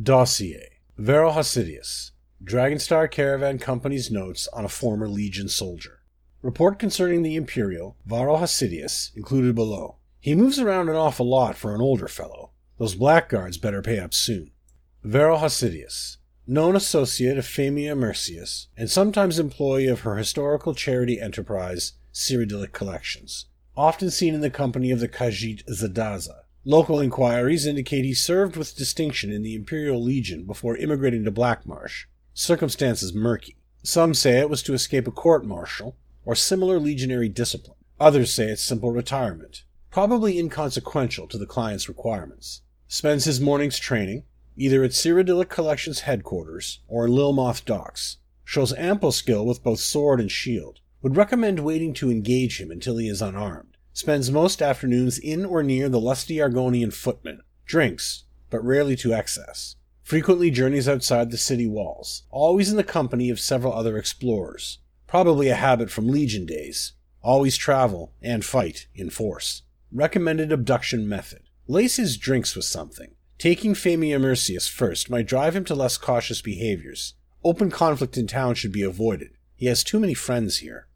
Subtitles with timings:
[0.00, 6.00] Dossier Varo Hosidias, Dragonstar Caravan Company's notes on a former Legion soldier.
[6.40, 9.96] Report concerning the Imperial, Varo Hosidias, included below.
[10.18, 12.52] He moves around an awful lot for an older fellow.
[12.78, 14.52] Those blackguards better pay up soon.
[15.04, 16.16] Varo Hosidias,
[16.46, 23.44] known associate of Famia Mercius, and sometimes employee of her historical charity enterprise, Cyrodilic Collections.
[23.76, 26.41] Often seen in the company of the Khajiit Zadaza.
[26.64, 32.04] Local inquiries indicate he served with distinction in the Imperial Legion before immigrating to Blackmarsh.
[32.34, 33.56] Circumstances murky.
[33.82, 37.78] Some say it was to escape a court martial, or similar legionary discipline.
[37.98, 42.62] Others say it's simple retirement, probably inconsequential to the client's requirements.
[42.86, 44.22] Spends his mornings training,
[44.56, 48.18] either at Cyrodilic Collections headquarters or Lilmoth docks.
[48.44, 50.78] Shows ample skill with both sword and shield.
[51.02, 53.71] Would recommend waiting to engage him until he is unarmed.
[53.92, 57.42] Spends most afternoons in or near the lusty Argonian footman.
[57.66, 59.76] Drinks, but rarely to excess.
[60.02, 64.78] Frequently journeys outside the city walls, always in the company of several other explorers.
[65.06, 66.94] Probably a habit from Legion days.
[67.22, 69.62] Always travel and fight in force.
[69.92, 71.42] Recommended abduction method.
[71.68, 73.14] Lace his drinks with something.
[73.38, 77.14] Taking Famia Mercius first might drive him to less cautious behaviors.
[77.44, 79.30] Open conflict in town should be avoided.
[79.54, 80.88] He has too many friends here.